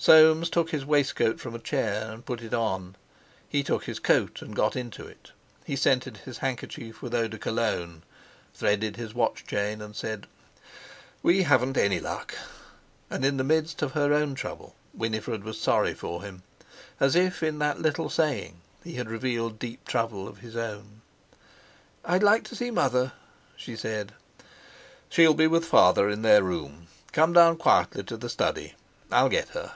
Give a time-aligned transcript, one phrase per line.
[0.00, 2.94] Soames took his waistcoat from a chair and put it on,
[3.48, 5.32] he took his coat and got into it,
[5.64, 8.02] he scented his handkerchief with eau de Cologne,
[8.54, 10.28] threaded his watch chain, and said:
[11.20, 12.36] "We haven't any luck."
[13.10, 16.44] And in the midst of her own trouble Winifred was sorry for him,
[17.00, 21.00] as if in that little saying he had revealed deep trouble of his own.
[22.04, 23.14] "I'd like to see mother,"
[23.56, 24.12] she said.
[25.08, 26.86] "She'll be with father in their room.
[27.10, 28.74] Come down quietly to the study.
[29.10, 29.72] I'll get her."